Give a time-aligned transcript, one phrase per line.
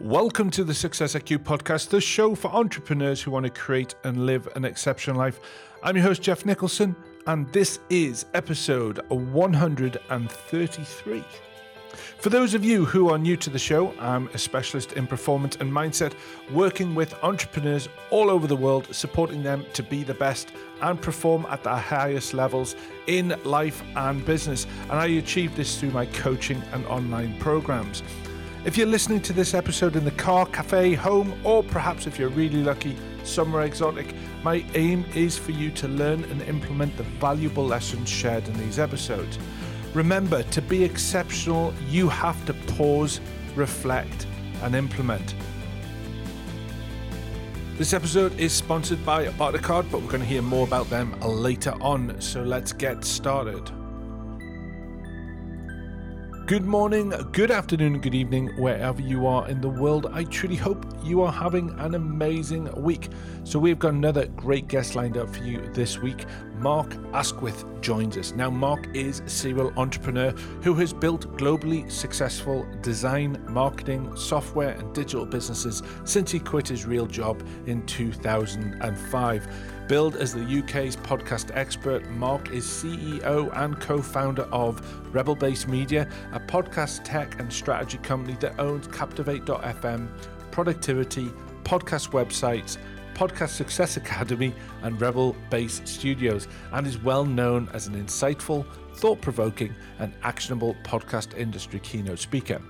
[0.00, 4.26] Welcome to the Success IQ podcast, the show for entrepreneurs who want to create and
[4.26, 5.38] live an exceptional life.
[5.84, 6.96] I'm your host, Jeff Nicholson,
[7.28, 11.24] and this is episode 133.
[12.18, 15.58] For those of you who are new to the show, I'm a specialist in performance
[15.60, 16.14] and mindset,
[16.50, 20.50] working with entrepreneurs all over the world, supporting them to be the best
[20.82, 22.74] and perform at the highest levels
[23.06, 24.66] in life and business.
[24.90, 28.02] And I achieve this through my coaching and online programs.
[28.64, 32.30] If you're listening to this episode in the car, cafe, home, or perhaps if you're
[32.30, 37.66] really lucky, somewhere exotic, my aim is for you to learn and implement the valuable
[37.66, 39.38] lessons shared in these episodes.
[39.92, 43.20] Remember, to be exceptional, you have to pause,
[43.54, 44.26] reflect,
[44.62, 45.34] and implement.
[47.76, 51.74] This episode is sponsored by Bartercard, but we're going to hear more about them later
[51.82, 52.18] on.
[52.18, 53.70] So let's get started.
[56.46, 60.10] Good morning, good afternoon, good evening, wherever you are in the world.
[60.12, 63.08] I truly hope you are having an amazing week.
[63.44, 66.26] So, we've got another great guest lined up for you this week.
[66.58, 68.32] Mark Asquith joins us.
[68.32, 74.94] Now, Mark is a serial entrepreneur who has built globally successful design, marketing, software, and
[74.94, 79.48] digital businesses since he quit his real job in 2005.
[79.86, 84.80] Billed as the UK's podcast expert, Mark is CEO and co founder of
[85.14, 90.08] Rebel Base Media, a podcast tech and strategy company that owns Captivate.fm,
[90.50, 91.26] Productivity,
[91.64, 92.78] podcast websites,
[93.12, 99.20] Podcast Success Academy, and Rebel Base Studios, and is well known as an insightful, thought
[99.20, 102.62] provoking, and actionable podcast industry keynote speaker.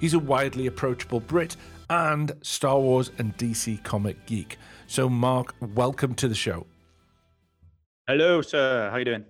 [0.00, 1.54] He's a widely approachable Brit
[1.90, 4.56] and Star Wars and DC comic geek.
[4.92, 6.66] So, Mark, welcome to the show.
[8.06, 8.90] Hello, sir.
[8.90, 9.24] How you doing?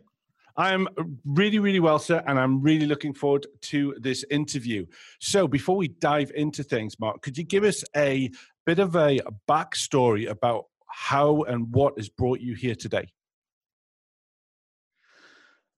[0.57, 0.89] I'm
[1.25, 4.87] really, really well, sir, and I'm really looking forward to this interview.
[5.21, 8.33] So, before we dive into things, Mark, could you give us a
[8.67, 13.07] bit of a backstory about how and what has brought you here today?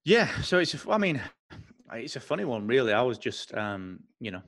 [0.02, 1.20] Yeah, so it's, I mean,
[1.92, 2.94] it's a funny one, really.
[2.94, 4.42] I was just, um, you know,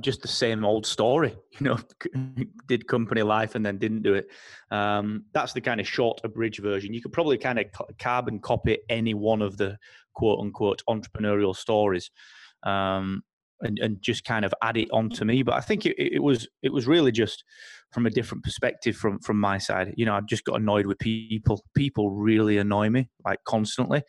[0.00, 1.78] just the same old story, you know,
[2.68, 4.28] did company life and then didn't do it.
[4.70, 6.94] Um, that's the kind of short abridged version.
[6.94, 7.66] You could probably kind of
[7.98, 9.78] carbon copy any one of the
[10.14, 12.10] quote unquote entrepreneurial stories.
[12.62, 13.22] Um,
[13.62, 16.46] and, and just kind of add it onto me, but I think it, it was
[16.62, 17.42] it was really just
[17.90, 19.94] from a different perspective from from my side.
[19.96, 21.64] You know, I just got annoyed with people.
[21.74, 24.02] People really annoy me like constantly,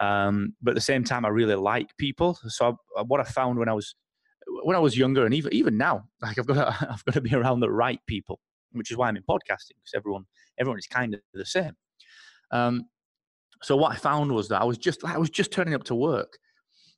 [0.00, 2.38] um, but at the same time, I really like people.
[2.48, 3.94] So I, what I found when I was
[4.64, 7.20] when I was younger, and even even now, like I've got to, I've got to
[7.20, 8.40] be around the right people,
[8.72, 10.24] which is why I'm in podcasting because everyone
[10.58, 11.72] everyone is kind of the same.
[12.50, 12.86] Um,
[13.62, 15.94] so what I found was that I was just I was just turning up to
[15.94, 16.38] work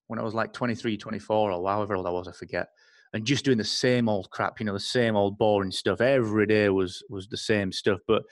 [0.07, 2.69] when I was like 23, 24, or however old I was, I forget,
[3.13, 6.01] and just doing the same old crap, you know, the same old boring stuff.
[6.01, 8.23] Every day was was the same stuff, but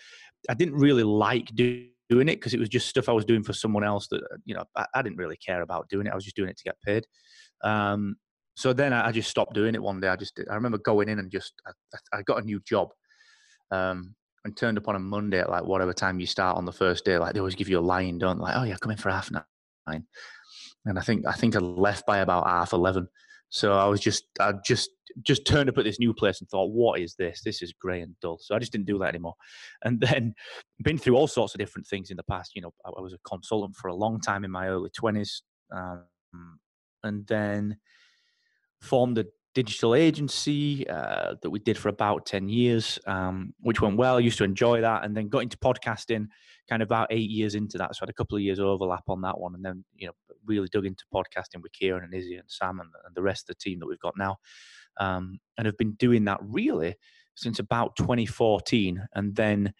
[0.48, 3.42] I didn't really like doing doing it because it was just stuff I was doing
[3.42, 6.12] for someone else that you know I, I, didn't really care about doing it.
[6.12, 7.06] I was just doing it to get paid.
[7.64, 8.16] Um,
[8.54, 10.08] so then I, just stopped doing it one day.
[10.08, 12.88] I just I remember going in and just I, I got a new job,
[13.70, 14.14] um,
[14.44, 17.04] and turned up on a Monday at like whatever time you start on the first
[17.04, 17.18] day.
[17.18, 18.44] Like they always give you a line, don't they?
[18.44, 20.04] Like oh yeah, come in for half nine,
[20.84, 23.08] and I think I think I left by about half eleven.
[23.48, 24.90] So I was just I just
[25.22, 27.42] just turned up at this new place and thought, what is this?
[27.44, 28.38] This is grey and dull.
[28.40, 29.34] So I just didn't do that anymore.
[29.84, 30.34] And then
[30.82, 32.52] been through all sorts of different things in the past.
[32.54, 35.42] You know, I was a consultant for a long time in my early twenties,
[35.74, 36.04] um,
[37.02, 37.76] and then
[38.82, 43.96] formed a digital agency uh, that we did for about 10 years, um, which went
[43.96, 44.16] well.
[44.16, 46.26] I used to enjoy that and then got into podcasting
[46.68, 47.94] kind of about eight years into that.
[47.94, 50.12] So I had a couple of years overlap on that one and then, you know,
[50.44, 53.56] really dug into podcasting with Kieran and Izzy and Sam and, and the rest of
[53.56, 54.38] the team that we've got now.
[54.98, 56.96] Um, and have been doing that really
[57.34, 59.72] since about 2014 and then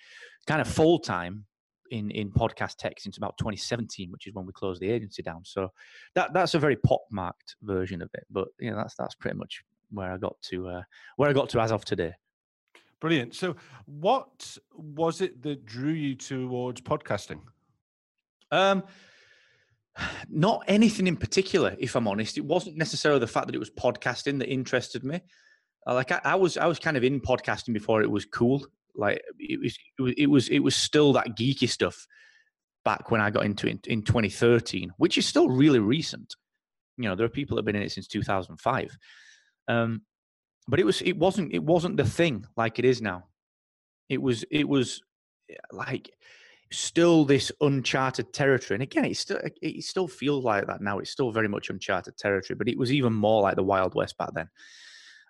[0.47, 1.45] kind of full time
[1.93, 5.45] in in podcast tech since about 2017, which is when we closed the agency down.
[5.45, 5.71] So
[6.15, 8.27] that that's a very pop marked version of it.
[8.31, 10.83] But you know, that's that's pretty much where I got to uh,
[11.17, 12.15] where I got to as of today.
[13.01, 13.35] Brilliant.
[13.35, 13.57] So,
[13.87, 17.41] what was it that drew you towards podcasting?
[18.51, 18.85] Um,
[20.31, 22.39] not anything in particular, if I'm honest.
[22.39, 25.21] It wasn't necessarily the fact that it was podcasting that interested me.
[25.87, 28.65] Like I, I was, I was kind of in podcasting before it was cool.
[28.95, 29.79] Like it was,
[30.17, 32.07] it was, it was, still that geeky stuff
[32.85, 36.35] back when I got into it in, in 2013, which is still really recent.
[36.99, 38.97] You know, there are people that have been in it since 2005.
[39.69, 40.03] Um,
[40.69, 43.25] but it was, it wasn't, it wasn't the thing like it is now.
[44.09, 45.01] It was, it was
[45.51, 46.11] eh, like
[46.71, 48.77] still this uncharted territory.
[48.77, 50.99] And again, it still, it still feels like that now.
[50.99, 54.19] It's still very much uncharted territory, but it was even more like the Wild West
[54.19, 54.49] back then.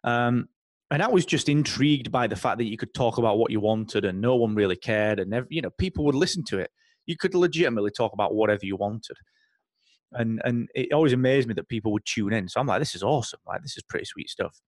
[0.05, 0.49] Um,
[0.93, 3.61] and I was just intrigued by the fact that you could talk about what you
[3.61, 6.71] wanted and no one really cared, and you know people would listen to it.
[7.06, 9.17] You could legitimately talk about whatever you wanted,
[10.12, 12.47] and and it always amazed me that people would tune in.
[12.47, 14.61] So I'm like, this is awesome, like this is pretty sweet stuff.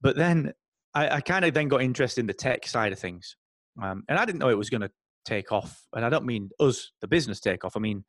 [0.00, 0.54] But then
[0.94, 3.36] I, I kind of then got interested in the tech side of things,
[3.80, 4.90] um, and I didn't know it was going to
[5.26, 5.82] take off.
[5.92, 7.76] And I don't mean us, the business take off.
[7.76, 8.04] I mean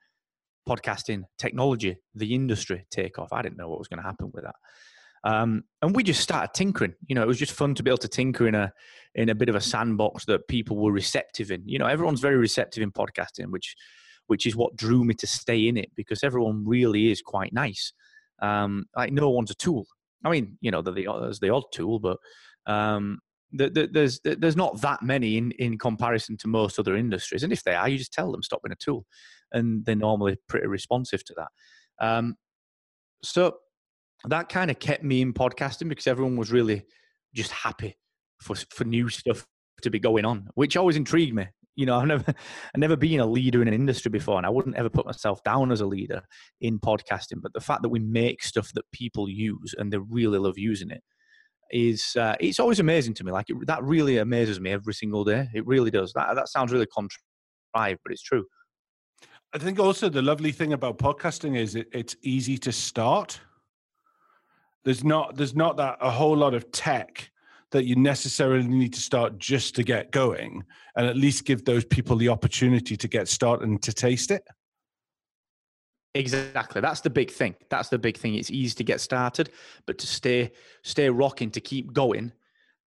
[0.68, 3.34] podcasting, technology, the industry take off.
[3.34, 4.56] I didn't know what was going to happen with that.
[5.24, 6.94] Um, and we just started tinkering.
[7.08, 8.72] You know, it was just fun to be able to tinker in a
[9.16, 11.68] in a bit of a sandbox that people were receptive in.
[11.68, 13.76] You know, everyone's very receptive in podcasting, which
[14.28, 17.94] which is what drew me to stay in it because everyone really is quite nice.
[18.42, 19.88] Um, like no one's a tool.
[20.24, 22.18] I mean, you know, the, there's the odd tool, but
[22.66, 23.20] um,
[23.52, 27.44] the, the, there's there's not that many in, in comparison to most other industries.
[27.44, 29.06] And if they are, you just tell them stop being a tool,
[29.52, 32.06] and they're normally pretty responsive to that.
[32.06, 32.36] Um,
[33.24, 33.58] so
[34.26, 36.84] that kind of kept me in podcasting because everyone was really
[37.34, 37.98] just happy
[38.42, 39.46] for for new stuff
[39.82, 41.48] to be going on, which always intrigued me.
[41.76, 44.50] You know, I've never I've never been a leader in an industry before, and I
[44.50, 46.22] wouldn't ever put myself down as a leader
[46.62, 47.42] in podcasting.
[47.42, 50.92] But the fact that we make stuff that people use and they really love using
[50.92, 51.02] it
[51.72, 53.32] is uh, it's always amazing to me.
[53.32, 55.48] Like it, that really amazes me every single day.
[55.54, 56.14] It really does.
[56.14, 58.46] That that sounds really contrived, but it's true.
[59.52, 63.40] I think also the lovely thing about podcasting is it, it's easy to start
[64.90, 67.30] there's not there's not that a whole lot of tech
[67.70, 70.64] that you necessarily need to start just to get going
[70.96, 74.44] and at least give those people the opportunity to get started and to taste it.
[76.16, 76.82] Exactly.
[76.82, 77.54] That's the big thing.
[77.70, 78.34] That's the big thing.
[78.34, 79.52] It's easy to get started
[79.86, 80.54] but to stay
[80.84, 82.32] stay rocking to keep going.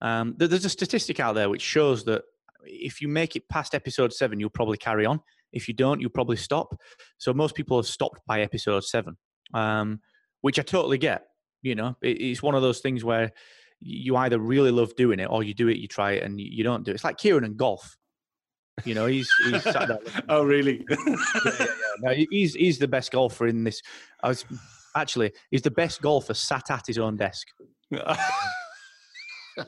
[0.00, 2.24] Um, there's a statistic out there which shows that
[2.64, 5.20] if you make it past episode seven you'll probably carry on.
[5.52, 6.76] If you don't you'll probably stop.
[7.18, 9.16] So most people have stopped by episode seven
[9.54, 10.00] um,
[10.40, 11.26] which i totally get
[11.62, 13.32] you know, it's one of those things where
[13.80, 16.62] you either really love doing it or you do it, you try it, and you
[16.62, 16.94] don't do it.
[16.94, 17.96] It's like Kieran and golf.
[18.84, 19.66] You know, he's he's
[20.28, 20.84] oh, really?
[20.90, 20.96] yeah,
[21.44, 21.66] yeah, yeah.
[22.00, 23.82] No, he's he's the best golfer in this.
[24.22, 24.44] I was
[24.96, 27.46] actually he's the best golfer sat at his own desk.
[27.92, 28.04] so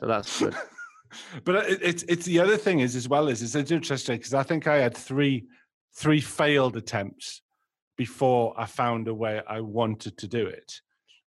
[0.03, 0.55] that's good.
[1.45, 4.67] But it's it's the other thing is as well is it's interesting because I think
[4.67, 5.47] I had three
[5.95, 7.43] three failed attempts
[7.97, 10.81] before I found a way I wanted to do it.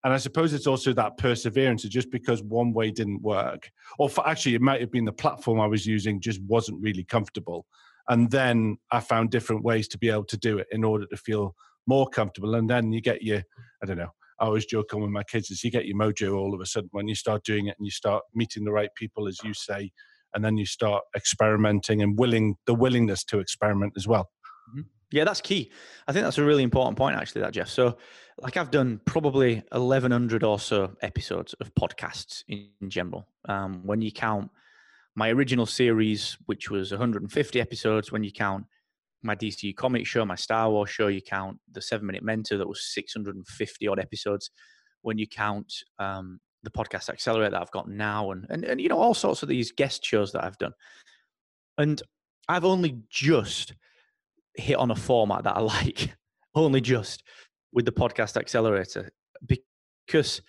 [0.06, 1.82] And I suppose it's also that perseverance.
[1.84, 5.66] Just because one way didn't work, or actually, it might have been the platform I
[5.66, 7.66] was using just wasn't really comfortable.
[8.08, 11.18] And then I found different ways to be able to do it in order to
[11.18, 11.56] feel
[11.88, 12.54] more comfortable.
[12.54, 13.42] And then you get your,
[13.82, 16.38] I don't know, I always joke on with my kids is you get your mojo
[16.38, 18.90] all of a sudden when you start doing it and you start meeting the right
[18.96, 19.92] people, as you say,
[20.36, 24.30] and then you start experimenting and willing the willingness to experiment as well.
[24.70, 24.82] Mm-hmm.
[25.12, 25.72] Yeah, that's key.
[26.08, 27.70] I think that's a really important point, actually, that Jeff.
[27.70, 27.98] So,
[28.38, 33.28] like, I've done probably 1,100 or so episodes of podcasts in, general.
[33.48, 34.52] Um, when you count
[35.16, 38.66] my original series, which was 150 episodes, when you count
[39.24, 42.68] my DC comic show, my Star Wars show, you count the Seven Minute Mentor, that
[42.68, 44.52] was 650 odd episodes.
[45.02, 48.90] When you count um, the podcast accelerator that I've got now, and, and and you
[48.90, 50.74] know all sorts of these guest shows that I've done,
[51.78, 52.02] and
[52.50, 53.74] I've only just
[54.56, 56.16] hit on a format that I like,
[56.54, 57.24] only just
[57.76, 59.12] with the podcast accelerator,
[59.46, 60.42] because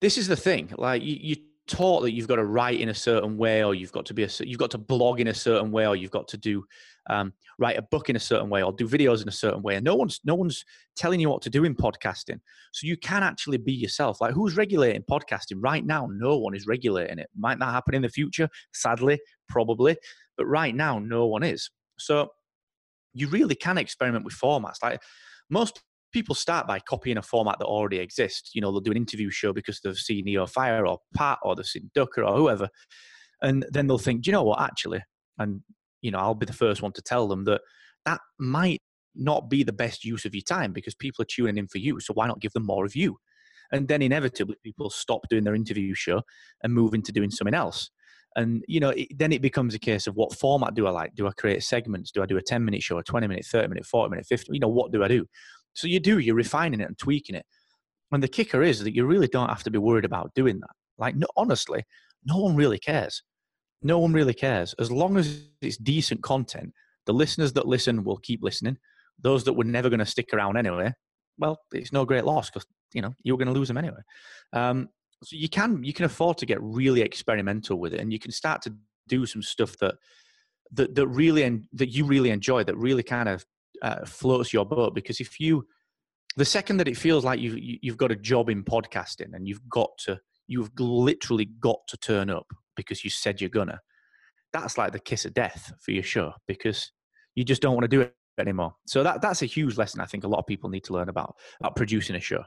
[0.00, 0.72] this is the thing.
[0.76, 3.90] Like you, you taught that you've got to write in a certain way, or you've
[3.90, 6.28] got to be a, you've got to blog in a certain way, or you've got
[6.28, 6.64] to do
[7.08, 9.76] um, write a book in a certain way, or do videos in a certain way.
[9.76, 10.64] And no one's no one's
[10.96, 12.40] telling you what to do in podcasting,
[12.72, 14.20] so you can actually be yourself.
[14.20, 16.08] Like who's regulating podcasting right now?
[16.12, 17.30] No one is regulating it.
[17.34, 19.96] Might not happen in the future, sadly, probably,
[20.36, 21.70] but right now, no one is.
[21.98, 22.28] So
[23.14, 24.82] you really can experiment with formats.
[24.82, 25.00] Like
[25.50, 28.50] most people start by copying a format that already exists.
[28.54, 31.66] You know, they'll do an interview show because they've seen EOFire or Pat or they've
[31.66, 32.68] seen Ducker or whoever.
[33.42, 35.02] And then they'll think, do you know what, actually?
[35.38, 35.60] And,
[36.02, 37.62] you know, I'll be the first one to tell them that
[38.04, 38.80] that might
[39.14, 42.00] not be the best use of your time because people are tuning in for you.
[42.00, 43.18] So why not give them more of you?
[43.72, 46.22] And then inevitably people stop doing their interview show
[46.62, 47.90] and move into doing something else.
[48.36, 51.14] And you know, it, then it becomes a case of what format do I like?
[51.14, 52.12] Do I create segments?
[52.12, 54.52] Do I do a ten minute show, a twenty minute, thirty minute, forty minute, fifty?
[54.52, 55.26] You know, what do I do?
[55.74, 56.18] So you do.
[56.18, 57.46] You're refining it and tweaking it.
[58.12, 60.70] And the kicker is that you really don't have to be worried about doing that.
[60.98, 61.84] Like, no, honestly,
[62.24, 63.22] no one really cares.
[63.82, 66.72] No one really cares as long as it's decent content.
[67.06, 68.76] The listeners that listen will keep listening.
[69.22, 70.92] Those that were never going to stick around anyway,
[71.38, 74.00] well, it's no great loss because you know you're going to lose them anyway.
[74.52, 74.88] Um,
[75.22, 78.30] so you can you can afford to get really experimental with it and you can
[78.30, 78.74] start to
[79.08, 79.94] do some stuff that
[80.72, 83.44] that, that really en- that you really enjoy that really kind of
[83.82, 85.66] uh, floats your boat because if you
[86.36, 89.48] the second that it feels like you, you you've got a job in podcasting and
[89.48, 92.46] you've got to you've literally got to turn up
[92.76, 93.80] because you said you're gonna.
[94.52, 96.90] That's like the kiss of death for your show because
[97.34, 98.74] you just don't want to do it anymore.
[98.86, 101.08] So that that's a huge lesson I think a lot of people need to learn
[101.08, 102.42] about about producing a show.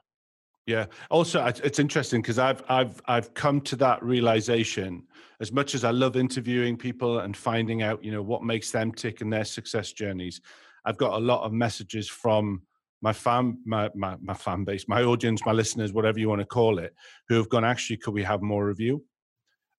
[0.66, 0.86] Yeah.
[1.10, 5.04] Also, it's interesting because I've I've I've come to that realization.
[5.42, 8.94] As much as I love interviewing people and finding out, you know, what makes them
[8.94, 10.40] tick in their success journeys,
[10.86, 12.62] I've got a lot of messages from
[13.02, 16.48] my fan, my, my my fan base, my audience, my listeners, whatever you want to
[16.48, 16.94] call it,
[17.28, 17.66] who have gone.
[17.66, 19.04] Actually, could we have more of you?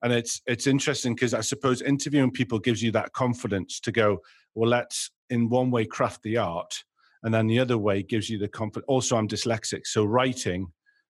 [0.03, 4.19] And it's it's interesting because I suppose interviewing people gives you that confidence to go.
[4.55, 6.85] Well, let's in one way craft the art
[7.25, 10.67] and then the other way gives you the confidence also i'm dyslexic so writing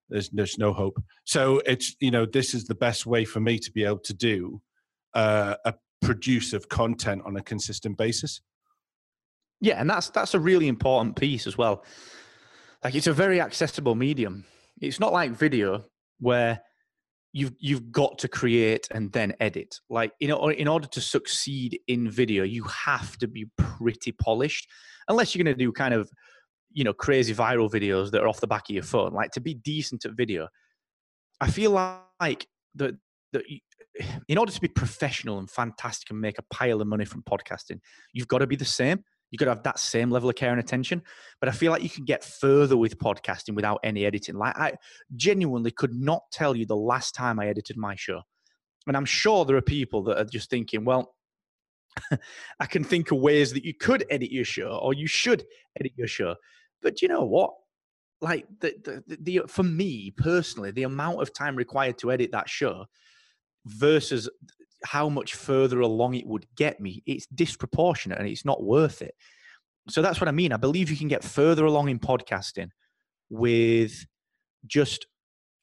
[0.08, 1.02] there's there's no hope.
[1.24, 4.14] So it's you know this is the best way for me to be able to
[4.14, 4.60] do
[5.14, 8.40] uh, a produce of content on a consistent basis.
[9.60, 11.84] Yeah and that's that's a really important piece as well.
[12.82, 14.44] Like it's a very accessible medium.
[14.80, 15.84] It's not like video
[16.20, 16.60] where
[17.34, 19.80] you've you've got to create and then edit.
[19.90, 24.68] Like you know in order to succeed in video you have to be pretty polished
[25.08, 26.08] unless you're going to do kind of
[26.72, 29.12] you know crazy viral videos that are off the back of your phone.
[29.12, 30.48] Like to be decent at video
[31.40, 32.94] i feel like that
[33.32, 33.42] that
[34.28, 37.80] in order to be professional and fantastic and make a pile of money from podcasting
[38.12, 40.52] you've got to be the same you've got to have that same level of care
[40.52, 41.02] and attention
[41.40, 44.72] but i feel like you can get further with podcasting without any editing like i
[45.16, 48.22] genuinely could not tell you the last time i edited my show
[48.86, 51.14] and i'm sure there are people that are just thinking well
[52.60, 55.44] I can think of ways that you could edit your show or you should
[55.78, 56.34] edit your show.
[56.82, 57.52] But you know what?
[58.20, 62.48] Like the, the, the, for me personally, the amount of time required to edit that
[62.48, 62.86] show
[63.66, 64.28] versus
[64.84, 69.14] how much further along it would get me, it's disproportionate and it's not worth it.
[69.88, 70.52] So that's what I mean.
[70.52, 72.68] I believe you can get further along in podcasting
[73.28, 74.06] with
[74.66, 75.06] just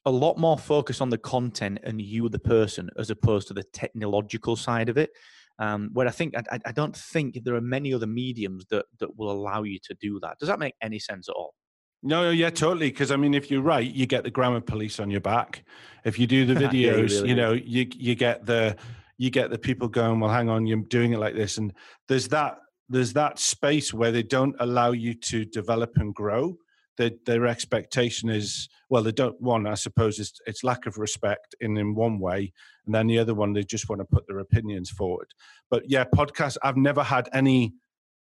[0.04, 3.64] a lot more focus on the content and you, the person, as opposed to the
[3.64, 5.10] technological side of it.
[5.58, 9.16] Um, where I think I, I don't think there are many other mediums that that
[9.16, 10.38] will allow you to do that.
[10.38, 11.54] Does that make any sense at all?
[12.02, 12.90] No, yeah, totally.
[12.90, 15.64] Because I mean, if you're right, you get the grammar police on your back.
[16.04, 18.76] If you do the videos, yeah, really you know, you you get the
[19.18, 20.20] you get the people going.
[20.20, 21.72] Well, hang on, you're doing it like this, and
[22.08, 26.56] there's that there's that space where they don't allow you to develop and grow.
[26.98, 31.54] Their, their expectation is well they don't want i suppose it's, it's lack of respect
[31.58, 32.52] in in one way
[32.84, 35.28] and then the other one they just want to put their opinions forward.
[35.70, 37.72] But yeah podcast i've never had any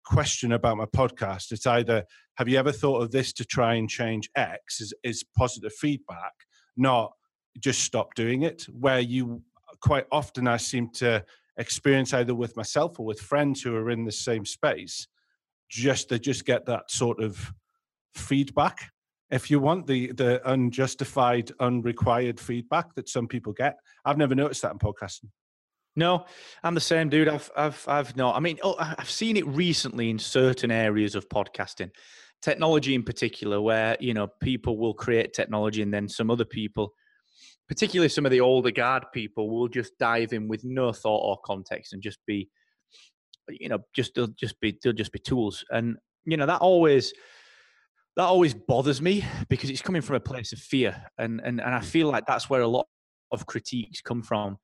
[0.07, 1.53] question about my podcast.
[1.53, 2.05] It's either
[2.37, 4.81] have you ever thought of this to try and change x?
[4.81, 6.33] is, is positive feedback
[6.77, 7.13] not
[7.59, 8.67] just stop doing it.
[8.73, 9.43] Where you
[9.85, 11.23] quite often i seem to
[11.59, 15.07] experience either with myself or with friends who are in the same space
[15.69, 17.53] just they just get that sort of
[18.15, 18.91] feedback
[19.31, 23.77] if you want the the unjustified unrequired feedback that some people get.
[24.05, 25.31] I've never noticed that in podcasting.
[25.97, 26.27] No
[26.63, 27.29] i'm the same dude.
[27.29, 28.37] I've i've i've not.
[28.37, 31.91] I mean oh, i've seen it recently in certain areas of podcasting.
[32.43, 36.93] Technology in particular where you know people will create technology and then some other people
[37.69, 41.39] particularly some of the older guard people will just dive in with no thought or
[41.45, 42.49] context and just be
[43.49, 45.65] you know just they'll just be they'll just be tools.
[45.71, 47.13] And you know that always
[48.17, 51.05] that always bothers me because it's coming from a place of fear.
[51.19, 52.87] And and, and i feel like that's where a lot
[53.33, 54.59] of critiques come from.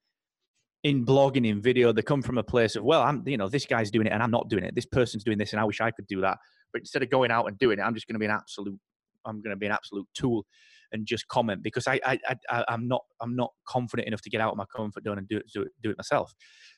[0.83, 3.67] In blogging in video they come from a place of well i'm you know this
[3.67, 4.75] guy's doing it and i'm not doing it.
[4.75, 6.39] This person's doing this and i wish i could do that.
[6.73, 8.79] But instead of going out and doing it i'm just going to be an absolute
[9.27, 10.47] i'm going to be an absolute tool
[10.93, 12.19] and just comment because I, I
[12.51, 15.29] i i'm not i'm not confident enough to get out of my comfort zone and
[15.29, 16.33] do it do it, do it myself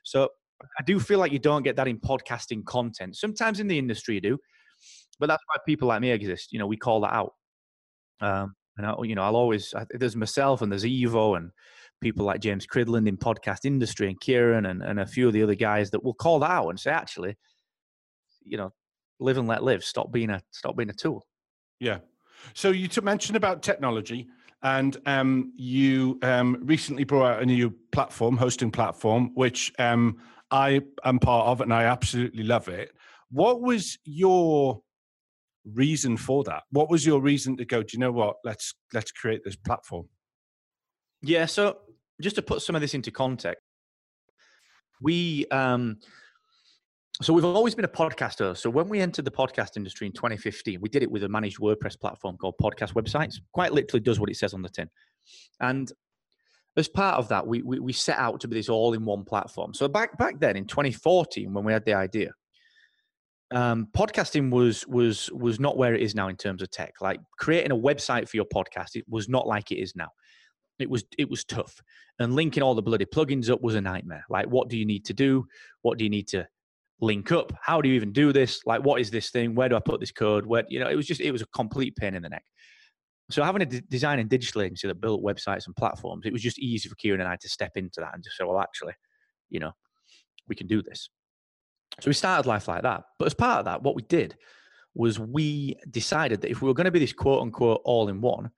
[0.05, 0.29] so
[0.79, 4.15] i do feel like you don't get that in podcasting content sometimes in the industry
[4.15, 4.39] you do
[5.23, 6.53] but that's why people like me exist.
[6.53, 7.35] You know, we call that out.
[8.21, 11.51] Um, and I, you know, I'll always there's myself and there's Evo and
[12.01, 15.43] people like James Cridland in podcast industry and Kieran and, and a few of the
[15.43, 17.37] other guys that will call that out and say, actually,
[18.45, 18.73] you know,
[19.21, 19.85] live and let live.
[19.85, 21.25] Stop being a stop being a tool.
[21.79, 21.99] Yeah.
[22.55, 24.29] So you mentioned about technology,
[24.63, 30.19] and um, you um, recently brought out a new platform, hosting platform, which um,
[30.51, 32.93] I am part of, and I absolutely love it.
[33.31, 34.83] What was your
[35.65, 36.65] reason for that?
[36.71, 37.83] What was your reason to go?
[37.83, 38.37] Do you know what?
[38.45, 40.09] Let's let's create this platform.
[41.23, 41.47] Yeah.
[41.47, 41.79] So
[42.21, 43.63] just to put some of this into context,
[45.01, 45.99] we um,
[47.23, 48.57] so we've always been a podcaster.
[48.57, 51.59] So when we entered the podcast industry in 2015, we did it with a managed
[51.59, 53.37] WordPress platform called Podcast Websites.
[53.53, 54.89] Quite literally does what it says on the tin.
[55.61, 55.91] And
[56.77, 59.75] as part of that, we, we, we set out to be this all-in-one platform.
[59.75, 62.33] So back back then in 2014, when we had the idea,
[63.51, 66.95] um, podcasting was was was not where it is now in terms of tech.
[67.01, 70.09] Like creating a website for your podcast, it was not like it is now.
[70.79, 71.83] it was it was tough
[72.19, 75.05] and linking all the bloody plugins up was a nightmare like what do you need
[75.05, 75.47] to do
[75.83, 76.47] what do you need to
[77.03, 77.53] link up.
[77.61, 78.63] How do you even do this?
[78.65, 79.55] Like what is this thing?
[79.55, 80.47] Where do i put this code?
[80.47, 82.45] Where you know it was just it was a complete pain in the neck.
[83.31, 86.43] So having a d- design and digital agency that built websites and platforms it was
[86.43, 88.93] just easy for kieran and i to step into that and just say well actually
[89.51, 89.73] you know
[90.49, 91.09] we can do this.
[92.01, 93.05] So we started life like that.
[93.19, 94.37] But as part of that what we did
[94.95, 98.21] was we decided that if we were going to be this quote unquote all in
[98.21, 98.51] one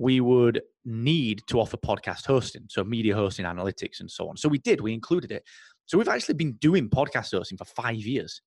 [0.00, 4.36] we would need to offer podcast hosting, so media hosting, analytics, and so on.
[4.36, 5.44] So we did, we included it.
[5.90, 8.42] So we've actually been doing podcast hosting for five years.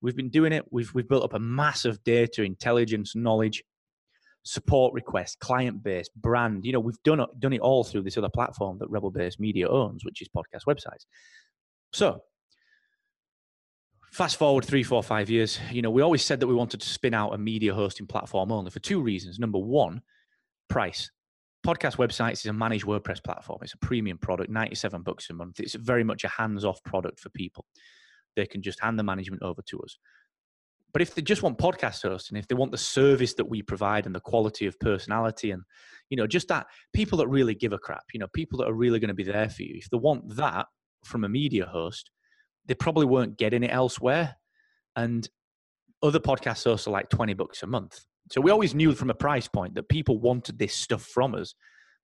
[0.00, 0.64] We've been doing it.
[0.70, 3.64] We've we've built up a massive data intelligence, knowledge,
[4.44, 6.64] support requests, client base, brand.
[6.64, 9.68] You know, we've done done it all through this other platform that Rebel Base Media
[9.68, 11.04] owns, which is podcast websites.
[11.92, 12.22] So
[14.12, 16.88] fast forward three, four, five years, you know, we always said that we wanted to
[16.88, 19.40] spin out a media hosting platform only for two reasons.
[19.40, 20.00] Number one,
[20.68, 21.10] price.
[21.66, 23.58] Podcast websites is a managed WordPress platform.
[23.62, 25.60] It's a premium product, 97 bucks a month.
[25.60, 27.66] It's very much a hands off product for people.
[28.36, 29.98] They can just hand the management over to us.
[30.92, 34.06] But if they just want podcast hosting, if they want the service that we provide
[34.06, 35.62] and the quality of personality and,
[36.08, 38.74] you know, just that people that really give a crap, you know, people that are
[38.74, 40.66] really going to be there for you, if they want that
[41.04, 42.10] from a media host,
[42.66, 44.36] they probably weren't getting it elsewhere.
[44.96, 45.28] And
[46.02, 48.00] other podcast hosts are like 20 bucks a month.
[48.30, 51.54] So we always knew from a price point that people wanted this stuff from us.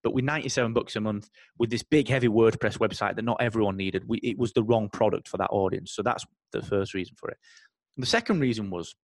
[0.03, 3.75] But with 97 bucks a month, with this big, heavy WordPress website that not everyone
[3.75, 5.93] needed, we, it was the wrong product for that audience.
[5.93, 7.37] So that's the first reason for it.
[7.97, 8.95] The second reason was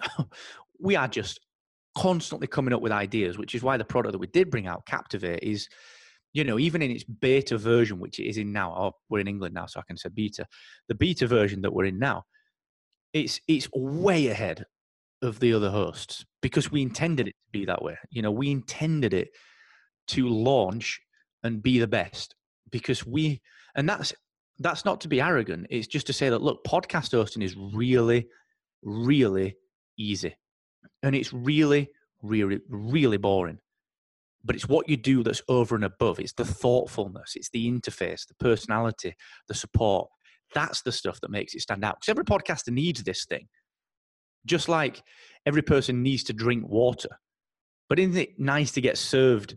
[0.80, 1.40] we are just
[1.96, 4.86] constantly coming up with ideas, which is why the product that we did bring out,
[4.86, 5.68] Captivate, is,
[6.32, 9.28] you know, even in its beta version, which it is in now, or we're in
[9.28, 10.46] England now, so I can say beta,
[10.88, 12.24] the beta version that we're in now,
[13.12, 14.64] it's it's way ahead
[15.22, 17.96] of the other hosts because we intended it to be that way.
[18.10, 19.28] You know, we intended it
[20.08, 21.00] to launch
[21.42, 22.34] and be the best
[22.70, 23.40] because we,
[23.74, 24.12] and that's
[24.58, 25.66] that's not to be arrogant.
[25.70, 28.28] It's just to say that look, podcast hosting is really,
[28.82, 29.56] really
[29.98, 30.36] easy,
[31.02, 31.88] and it's really,
[32.22, 33.58] really, really boring.
[34.44, 36.18] But it's what you do that's over and above.
[36.18, 39.14] It's the thoughtfulness, it's the interface, the personality,
[39.48, 40.08] the support.
[40.54, 41.96] That's the stuff that makes it stand out.
[41.96, 43.48] Because every podcaster needs this thing.
[44.46, 45.02] Just like
[45.46, 47.08] every person needs to drink water.
[47.88, 49.56] But isn't it nice to get served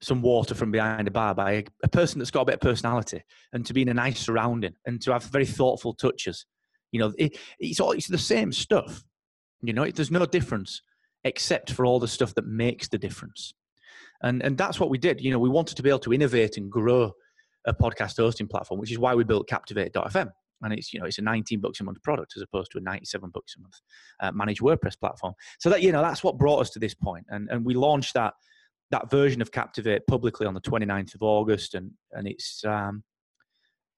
[0.00, 2.60] some water from behind a bar by a, a, person that's got a bit of
[2.60, 6.46] personality and to be in a nice surrounding and to have very thoughtful touches?
[6.92, 9.02] You know, it, it's, all, it's the same stuff.
[9.62, 10.82] You know, there's no difference
[11.24, 13.54] except for all the stuff that makes the difference.
[14.22, 15.20] And, and that's what we did.
[15.20, 17.12] You know, we wanted to be able to innovate and grow
[17.66, 20.30] a podcast hosting platform, which is why we built Captivate.fm
[20.62, 22.80] and it's you know it's a 19 bucks a month product as opposed to a
[22.80, 23.74] 97 bucks a month
[24.20, 25.34] uh, managed WordPress platform.
[25.58, 28.14] So that you know that's what brought us to this point, and and we launched
[28.14, 28.34] that
[28.90, 33.02] that version of Captivate publicly on the 29th of August, and and it's um,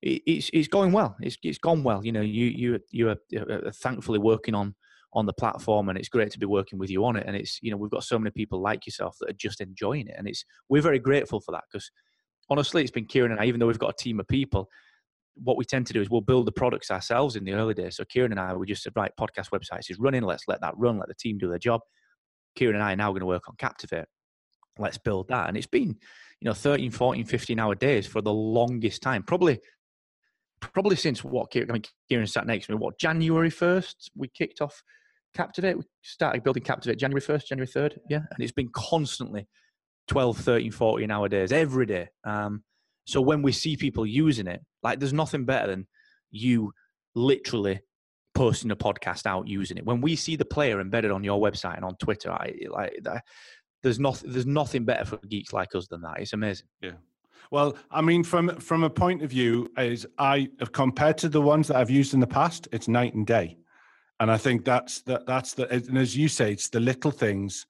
[0.03, 1.17] it, it's it's going well.
[1.21, 2.05] It's it's gone well.
[2.05, 3.19] You know, you you you are,
[3.51, 4.75] are thankfully working on
[5.17, 7.59] on the platform and it's great to be working with you on it and it's
[7.63, 10.29] you know we've got so many people like yourself that are just enjoying it and
[10.29, 11.91] it's we're very grateful for that because
[12.51, 14.69] honestly it's been kieran and i even though we've got a team of people
[15.43, 17.97] what we tend to do is we'll build the products ourselves in the early days.
[17.97, 20.23] So Kieran and I, we just said, right, podcast websites is running.
[20.23, 20.99] Let's let that run.
[20.99, 21.81] Let the team do their job.
[22.55, 24.07] Kieran and I are now going to work on Captivate.
[24.79, 25.49] Let's build that.
[25.49, 25.89] And it's been,
[26.41, 29.23] you know, 13, 14, 15 hour days for the longest time.
[29.23, 29.61] Probably,
[30.61, 34.29] probably since what Kieran, I mean, Kieran sat next to me, what, January 1st, we
[34.29, 34.83] kicked off
[35.35, 35.77] Captivate.
[35.77, 37.99] We started building Captivate January 1st, January 3rd.
[38.09, 38.23] Yeah.
[38.31, 39.47] And it's been constantly
[40.09, 42.09] 12, 13, 14 hour days every day.
[42.25, 42.65] Um,
[43.07, 45.87] so when we see people using it, like there's nothing better than
[46.31, 46.73] you
[47.15, 47.81] literally
[48.35, 49.87] posting a podcast out using it.
[49.87, 53.25] When we see the player embedded on your website and on Twitter, I like that.
[53.83, 54.33] There's nothing.
[54.33, 56.19] There's nothing better for geeks like us than that.
[56.19, 56.67] It's amazing.
[56.83, 56.93] Yeah.
[57.53, 61.41] Well, I mean, from from a point of view, is I have compared to the
[61.41, 63.57] ones that I've used in the past, it's night and day,
[64.19, 67.67] and I think that's that that's the and as you say, it's the little things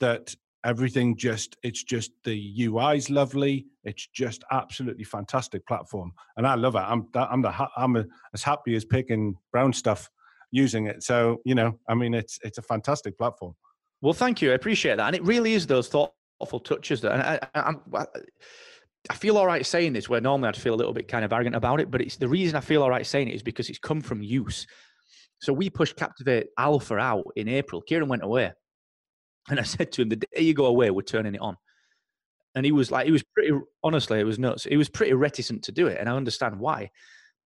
[0.00, 3.66] that everything just it's just the UI's lovely.
[3.84, 6.80] It's just absolutely fantastic platform, and I love it.
[6.80, 10.08] I'm I'm the I'm a, as happy as picking brown stuff
[10.50, 11.02] using it.
[11.02, 13.54] So you know, I mean, it's it's a fantastic platform.
[14.00, 14.52] Well, thank you.
[14.52, 17.12] I appreciate that, and it really is those thoughtful touches that.
[17.12, 17.22] And
[17.54, 18.06] I, I,
[19.10, 21.32] I feel all right saying this, where normally I'd feel a little bit kind of
[21.32, 23.68] arrogant about it, but it's the reason I feel all right saying it is because
[23.70, 24.66] it's come from use.
[25.40, 27.80] So we pushed Captivate Alpha out in April.
[27.80, 28.52] Kieran went away
[29.50, 31.56] and I said to him, the day you go away, we're turning it on.
[32.54, 33.52] And he was like, he was pretty,
[33.84, 34.64] honestly, it was nuts.
[34.64, 35.98] He was pretty reticent to do it.
[36.00, 36.90] And I understand why.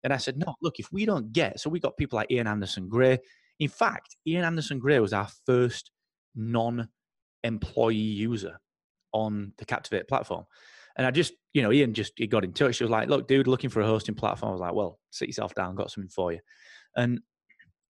[0.04, 2.48] And I said, no, look, if we don't get, so we got people like Ian
[2.48, 3.20] Anderson Gray.
[3.60, 5.92] In fact, Ian Anderson Gray was our first
[6.36, 6.88] non
[7.44, 8.60] employee user
[9.14, 10.46] on the Captivate platform.
[10.96, 12.78] And I just, you know, Ian just he got in touch.
[12.78, 15.30] He was like, "Look, dude, looking for a hosting platform." I was like, "Well, sit
[15.30, 15.76] yourself down.
[15.76, 16.40] Got something for you."
[16.96, 17.22] And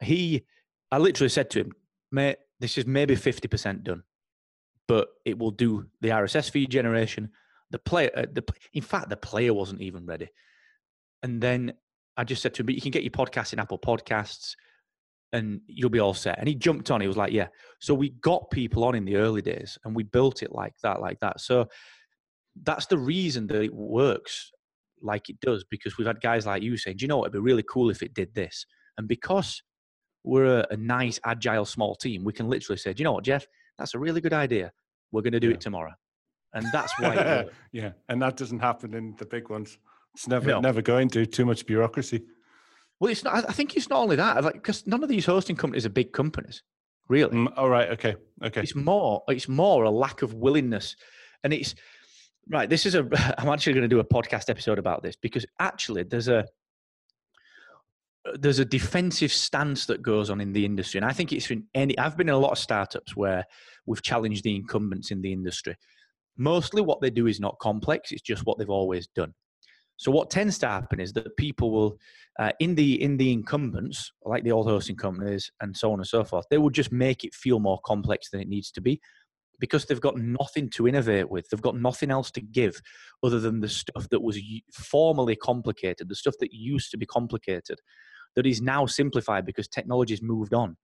[0.02, 0.46] he,
[0.92, 1.72] I literally said to him,
[2.12, 4.04] "Mate, this is maybe fifty percent done,
[4.88, 7.32] but it will do the RSS feed generation.
[7.72, 8.44] The player, uh, the
[8.74, 10.30] in fact, the player wasn't even ready."
[11.24, 11.74] And then
[12.16, 14.56] I just said to him, "But you can get your podcast in Apple Podcasts."
[15.34, 16.38] and you'll be all set.
[16.40, 17.00] And he jumped on.
[17.00, 17.48] He was like, "Yeah."
[17.80, 21.00] So we got people on in the early days, and we built it like that,
[21.00, 21.40] like that.
[21.40, 21.70] So
[22.64, 24.52] that's the reason that it works
[25.02, 27.26] like it does because we've had guys like you saying, "Do you know what?
[27.26, 28.66] It'd be really cool if it did this."
[28.98, 29.64] And because
[30.24, 33.24] we're a, a nice, agile, small team, we can literally say, "Do you know what,
[33.24, 33.46] Jeff?
[33.78, 34.72] That's a really good idea.
[35.12, 35.56] We're going to do yeah.
[35.56, 35.94] it tomorrow."
[36.54, 37.46] And that's why.
[37.72, 39.78] yeah, and that doesn't happen in the big ones.
[40.14, 40.60] It's never no.
[40.60, 42.24] never going to too much bureaucracy.
[43.00, 43.50] Well, it's not.
[43.50, 44.44] I think it's not only that.
[44.44, 46.62] Like, because none of these hosting companies are big companies,
[47.08, 47.36] really.
[47.36, 47.90] Mm, all right.
[47.90, 48.16] Okay.
[48.44, 48.62] Okay.
[48.62, 49.24] It's more.
[49.28, 50.96] It's more a lack of willingness,
[51.44, 51.74] and it's
[52.50, 52.70] right.
[52.70, 53.08] This is a.
[53.40, 56.46] I'm actually going to do a podcast episode about this because actually there's a
[58.36, 61.66] there's a defensive stance that goes on in the industry, and I think it's in
[61.74, 61.98] any.
[61.98, 63.46] I've been in a lot of startups where
[63.86, 65.76] we've challenged the incumbents in the industry.
[66.38, 69.34] Mostly, what they do is not complex; it's just what they've always done.
[69.98, 71.98] So what tends to happen is that people will,
[72.40, 76.08] uh, in the in the incumbents, like the old hosting companies and so on and
[76.08, 79.00] so forth, they will just make it feel more complex than it needs to be,
[79.60, 81.48] because they've got nothing to innovate with.
[81.50, 82.82] They've got nothing else to give
[83.24, 84.40] other than the stuff that was
[84.74, 87.80] formerly complicated, the stuff that used to be complicated,
[88.36, 90.78] that is now simplified because technology's moved on.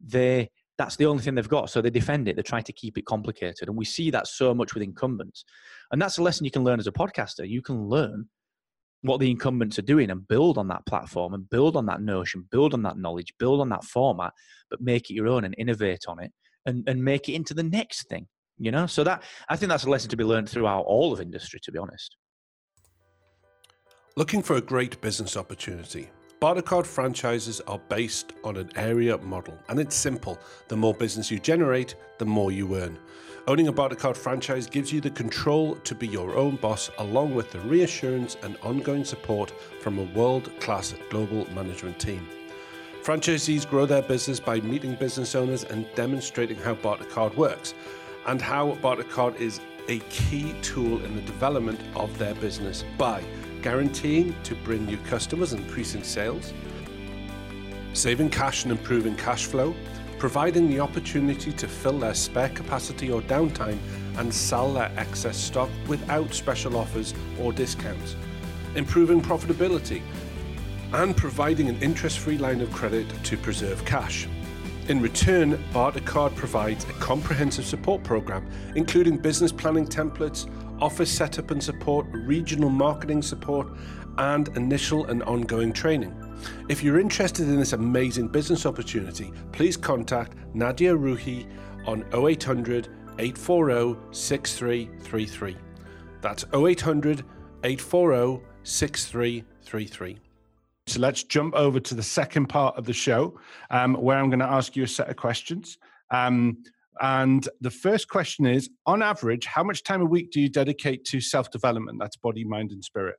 [0.00, 1.70] They that's the only thing they've got.
[1.70, 2.36] So they defend it.
[2.36, 3.68] They try to keep it complicated.
[3.68, 5.44] And we see that so much with incumbents.
[5.90, 7.48] And that's a lesson you can learn as a podcaster.
[7.48, 8.28] You can learn
[9.02, 12.46] what the incumbents are doing and build on that platform and build on that notion,
[12.50, 14.32] build on that knowledge, build on that format,
[14.68, 16.32] but make it your own and innovate on it
[16.66, 18.26] and, and make it into the next thing.
[18.58, 21.20] You know, so that I think that's a lesson to be learned throughout all of
[21.20, 22.16] industry, to be honest.
[24.16, 26.08] Looking for a great business opportunity.
[26.38, 30.38] Bartercard franchises are based on an area model, and it's simple.
[30.68, 32.98] The more business you generate, the more you earn.
[33.48, 37.50] Owning a Bartercard franchise gives you the control to be your own boss, along with
[37.52, 42.28] the reassurance and ongoing support from a world class global management team.
[43.02, 47.72] Franchisees grow their business by meeting business owners and demonstrating how Bartercard works,
[48.26, 53.24] and how Bartercard is a key tool in the development of their business by
[53.66, 56.54] guaranteeing to bring new customers increasing sales,
[57.94, 59.74] saving cash and improving cash flow,
[60.20, 63.76] providing the opportunity to fill their spare capacity or downtime
[64.18, 68.14] and sell their excess stock without special offers or discounts,
[68.76, 70.00] improving profitability,
[70.92, 74.28] and providing an interest free line of credit to preserve cash.
[74.86, 80.48] In return, Bartercard provides a comprehensive support program, including business planning templates,
[80.80, 83.68] office setup and support, regional marketing support,
[84.18, 86.14] and initial and ongoing training.
[86.68, 91.46] If you're interested in this amazing business opportunity, please contact Nadia Ruhi
[91.86, 95.56] on 0800 840 6333.
[96.20, 97.24] That's 0800
[97.64, 100.18] 840 6333.
[100.88, 103.38] So let's jump over to the second part of the show
[103.70, 105.78] um, where I'm going to ask you a set of questions.
[106.10, 106.62] Um,
[107.00, 111.04] and the first question is on average, how much time a week do you dedicate
[111.06, 111.98] to self development?
[112.00, 113.16] That's body, mind, and spirit.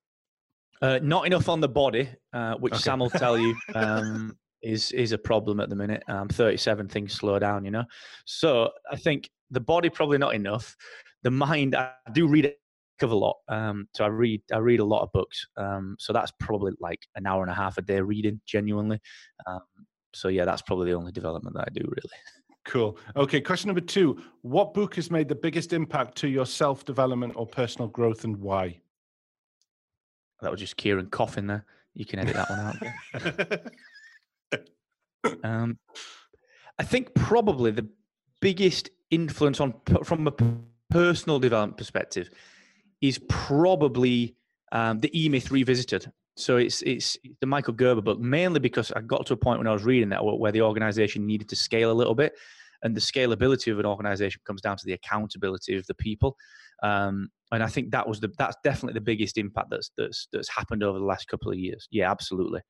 [0.81, 2.81] Uh, not enough on the body, uh, which okay.
[2.81, 6.03] Sam will tell you um, is is a problem at the minute.
[6.07, 7.85] Um, 37 things slow down, you know.
[8.25, 10.75] So I think the body probably not enough.
[11.23, 12.53] The mind, I do read
[13.01, 13.37] a lot.
[13.47, 15.47] Um, so I read I read a lot of books.
[15.55, 18.99] Um, so that's probably like an hour and a half a day reading, genuinely.
[19.45, 19.61] Um,
[20.13, 22.17] so yeah, that's probably the only development that I do really.
[22.67, 22.97] Cool.
[23.15, 24.21] Okay, question number two.
[24.41, 28.35] What book has made the biggest impact to your self development or personal growth and
[28.37, 28.81] why?
[30.41, 31.65] That was just Kieran coughing there.
[31.93, 33.61] You can edit that one
[34.51, 35.43] out.
[35.43, 35.79] um,
[36.77, 37.87] I think probably the
[38.41, 40.33] biggest influence on from a
[40.89, 42.29] personal development perspective
[42.99, 44.35] is probably
[44.73, 46.11] um, the E Myth Revisited.
[46.35, 49.67] So it's it's the Michael Gerber book mainly because I got to a point when
[49.67, 52.35] I was reading that where the organization needed to scale a little bit,
[52.83, 56.35] and the scalability of an organization comes down to the accountability of the people.
[56.83, 60.49] Um, and I think that was the that's definitely the biggest impact that's that's that's
[60.49, 61.87] happened over the last couple of years.
[61.91, 62.61] Yeah, absolutely.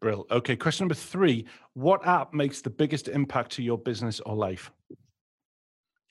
[0.00, 0.26] Brill.
[0.30, 4.70] Okay, question number three: What app makes the biggest impact to your business or life?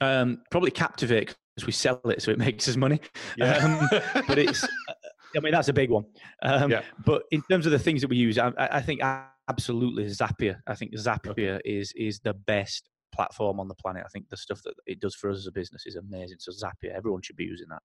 [0.02, 3.00] Um, probably Captivate because we sell it, so it makes us money.
[3.38, 3.88] Yeah.
[3.92, 4.68] Um, but it's,
[5.36, 6.06] I mean, that's a big one.
[6.42, 6.82] Um, yeah.
[7.06, 9.02] But in terms of the things that we use, I, I think
[9.50, 10.58] absolutely Zapier.
[10.68, 11.62] I think Zapier okay.
[11.66, 14.04] is is the best platform on the planet.
[14.06, 16.38] I think the stuff that it does for us as a business is amazing.
[16.40, 17.82] So Zapier, everyone should be using that.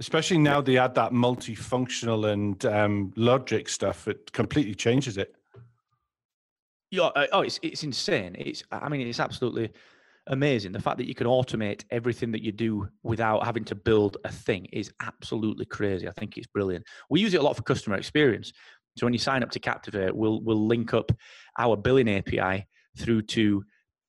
[0.00, 5.34] Especially now they add that multifunctional and um, logic stuff, it completely changes it.
[6.90, 8.36] Yeah, uh, oh, it's it's insane.
[8.38, 9.70] It's I mean, it's absolutely
[10.26, 10.72] amazing.
[10.72, 14.30] The fact that you can automate everything that you do without having to build a
[14.30, 16.08] thing is absolutely crazy.
[16.08, 16.84] I think it's brilliant.
[17.08, 18.52] We use it a lot for customer experience.
[18.96, 21.12] So when you sign up to Captivate, we'll we'll link up
[21.58, 22.66] our billing API
[22.98, 23.64] through to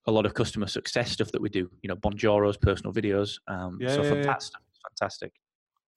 [0.06, 1.70] a lot of customer success stuff that we do.
[1.82, 3.40] You know, Bonjoro's personal videos.
[3.48, 4.38] Um, yeah, so yeah,
[4.90, 5.32] fantastic.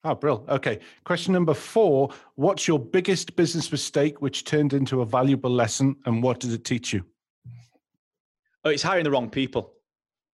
[0.03, 0.45] Oh, brill.
[0.47, 0.79] Okay.
[1.03, 6.23] Question number four What's your biggest business mistake which turned into a valuable lesson and
[6.23, 7.03] what does it teach you?
[8.63, 9.73] Oh, it's hiring the wrong people.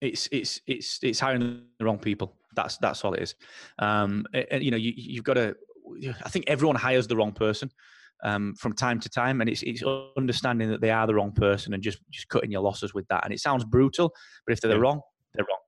[0.01, 2.35] It's it's it's it's hiring the wrong people.
[2.55, 3.35] That's that's all it is.
[3.79, 5.55] Um, and, you know, you, you've got to.
[6.23, 7.69] I think everyone hires the wrong person
[8.23, 9.83] um, from time to time, and it's it's
[10.17, 13.23] understanding that they are the wrong person and just just cutting your losses with that.
[13.23, 14.13] And it sounds brutal,
[14.45, 14.77] but if they're yeah.
[14.77, 15.01] wrong,
[15.33, 15.59] they're wrong.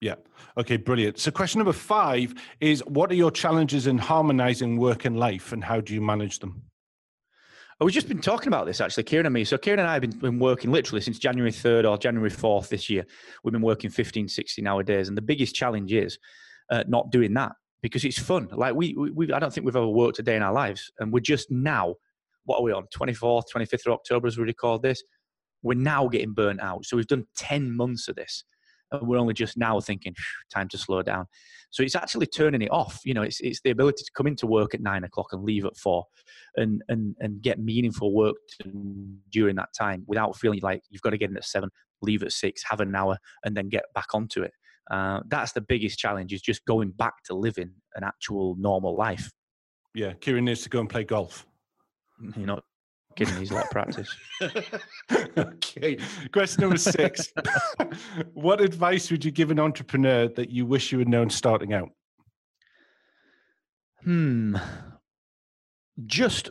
[0.00, 0.14] Yeah.
[0.58, 1.18] Okay, brilliant.
[1.18, 5.64] So, question number five is What are your challenges in harmonizing work and life, and
[5.64, 6.62] how do you manage them?
[7.80, 9.44] We've just been talking about this actually, Kieran and me.
[9.44, 12.68] So, Kieran and I have been, been working literally since January 3rd or January 4th
[12.68, 13.04] this year.
[13.42, 15.08] We've been working 15, 16 hour days.
[15.08, 16.18] And the biggest challenge is
[16.70, 17.52] uh, not doing that
[17.84, 18.48] because it's fun.
[18.50, 20.90] Like, we, we, I don't think we've ever worked a day in our lives.
[21.00, 21.96] And we're just now,
[22.46, 22.86] what are we on?
[22.96, 25.02] 24th, 25th of October as we record this.
[25.62, 26.86] We're now getting burnt out.
[26.86, 28.42] So, we've done 10 months of this
[28.90, 30.14] and we're only just now thinking
[30.52, 31.26] time to slow down
[31.70, 34.46] so it's actually turning it off you know it's, it's the ability to come into
[34.46, 36.04] work at nine o'clock and leave at four
[36.56, 38.36] and and and get meaningful work
[39.32, 41.70] during that time without feeling like you've got to get in at seven
[42.02, 44.52] leave at six have an hour and then get back onto it
[44.90, 49.30] uh, that's the biggest challenge is just going back to living an actual normal life
[49.94, 51.46] yeah kieran needs to go and play golf
[52.36, 52.60] you know
[53.16, 54.08] Kidding, he's like practice.
[55.38, 55.98] okay.
[56.32, 57.32] Question number six.
[58.32, 61.90] what advice would you give an entrepreneur that you wish you had known starting out?
[64.02, 64.56] Hmm.
[66.06, 66.50] Just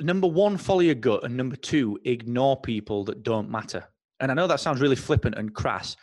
[0.00, 3.84] number one, follow your gut, and number two, ignore people that don't matter.
[4.20, 5.96] And I know that sounds really flippant and crass,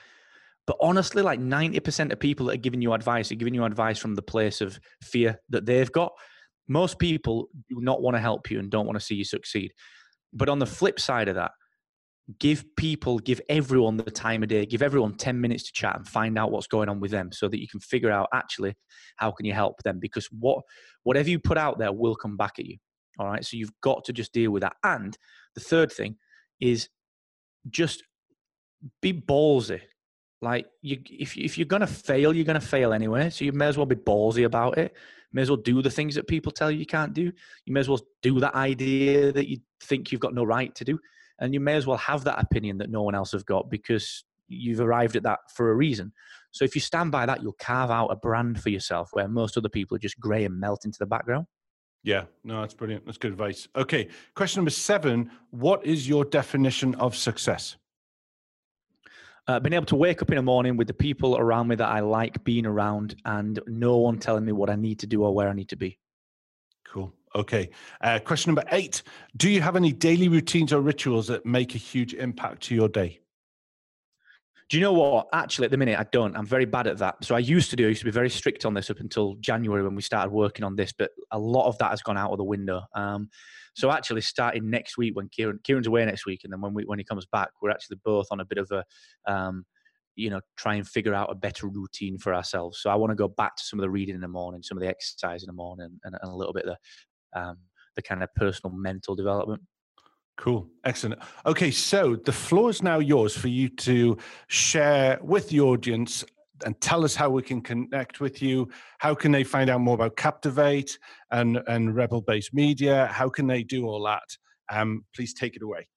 [0.68, 3.98] but honestly, like 90% of people that are giving you advice are giving you advice
[3.98, 6.12] from the place of fear that they've got.
[6.68, 9.74] Most people do not want to help you and don't want to see you succeed.
[10.34, 11.52] But on the flip side of that,
[12.40, 16.06] give people, give everyone the time of day, give everyone 10 minutes to chat and
[16.06, 18.76] find out what's going on with them so that you can figure out actually
[19.16, 20.62] how can you help them because what
[21.04, 22.78] whatever you put out there will come back at you.
[23.18, 23.46] All right.
[23.46, 24.76] So you've got to just deal with that.
[24.84, 25.18] And
[25.56, 26.18] the third thing
[26.60, 26.90] is
[27.70, 28.04] just
[29.02, 29.80] be ballsy.
[30.42, 33.30] Like you, if if you're gonna fail, you're gonna fail anyway.
[33.30, 34.96] So you may as well be ballsy about it
[35.34, 37.32] may as well do the things that people tell you you can't do.
[37.66, 40.86] You may as well do that idea that you think you've got no right to
[40.86, 41.00] do.
[41.40, 44.24] And you may as well have that opinion that no one else have got because
[44.48, 46.12] you've arrived at that for a reason.
[46.52, 49.58] So if you stand by that, you'll carve out a brand for yourself where most
[49.58, 51.46] other people are just grey and melt into the background.
[52.04, 53.06] Yeah, no, that's brilliant.
[53.06, 53.68] That's good advice.
[53.76, 57.76] Okay, question number seven What is your definition of success?
[59.48, 61.88] Uh, being able to wake up in the morning with the people around me that
[61.88, 65.34] I like being around and no one telling me what I need to do or
[65.34, 65.98] where I need to be.
[66.86, 67.14] Cool.
[67.36, 67.70] Okay.
[68.02, 69.04] Uh, question number eight
[69.36, 72.90] Do you have any daily routines or rituals that make a huge impact to your
[72.90, 73.20] day?
[74.70, 75.28] Do you know what?
[75.32, 76.36] Actually, at the minute, I don't.
[76.36, 77.24] I'm very bad at that.
[77.24, 77.86] So I used to do.
[77.86, 80.66] I used to be very strict on this up until January when we started working
[80.66, 80.92] on this.
[80.92, 82.82] But a lot of that has gone out of the window.
[82.94, 83.30] Um,
[83.78, 86.84] so actually, starting next week when Kieran Kieran's away next week, and then when we
[86.86, 88.84] when he comes back, we're actually both on a bit of a,
[89.32, 89.68] um,
[90.16, 92.80] you know, try and figure out a better routine for ourselves.
[92.82, 94.80] So I want to go back to some of the reading in the morning, some
[94.80, 96.76] of the exercise in the morning, and, and a little bit of
[97.34, 97.58] the um,
[97.96, 99.62] the kind of personal mental development.
[100.38, 100.68] Cool.
[100.84, 101.22] Excellent.
[101.46, 106.26] Okay, so the floor is now yours for you to share with the audience
[106.66, 108.70] and tell us how we can connect with you.
[109.00, 110.98] How can they find out more about Captivate
[111.32, 113.08] and, and Rebel Base Media?
[113.12, 114.38] How can they do all that?
[114.70, 115.88] Um, please take it away.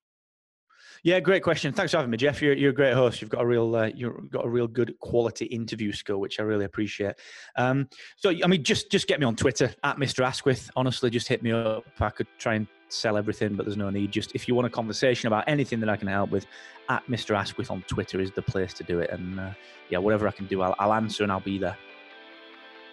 [1.03, 1.73] Yeah, great question.
[1.73, 2.43] Thanks for having me, Jeff.
[2.43, 3.23] You're, you're a great host.
[3.23, 6.43] You've got a real uh, you've got a real good quality interview skill, which I
[6.43, 7.15] really appreciate.
[7.57, 10.23] Um, so, I mean, just just get me on Twitter at Mr.
[10.25, 10.71] Asquith.
[10.77, 11.85] Honestly, just hit me up.
[12.01, 14.13] I could try and sell everything, but there's no need.
[14.13, 16.47] Just if you want a conversation about anything that I can help with,
[16.89, 17.37] at Mr.
[17.37, 19.11] Asquith on Twitter is the place to do it.
[19.11, 19.51] And uh,
[19.89, 21.77] yeah, whatever I can do, I'll, I'll answer and I'll be there.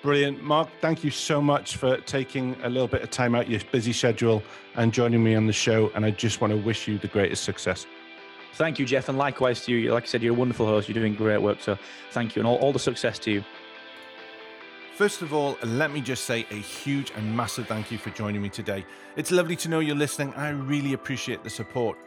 [0.04, 0.44] Brilliant.
[0.44, 3.92] Mark, thank you so much for taking a little bit of time out your busy
[3.92, 4.44] schedule
[4.76, 5.92] and joining me on the show.
[5.96, 7.88] And I just want to wish you the greatest success.
[8.54, 9.10] Thank you, Jeff.
[9.10, 9.92] And likewise to you.
[9.92, 10.88] Like I said, you're a wonderful host.
[10.88, 11.62] You're doing great work.
[11.62, 11.78] So
[12.12, 13.44] thank you and all, all the success to you.
[14.98, 18.42] First of all, let me just say a huge and massive thank you for joining
[18.42, 18.84] me today.
[19.16, 20.34] It's lovely to know you're listening.
[20.34, 22.00] I really appreciate the support.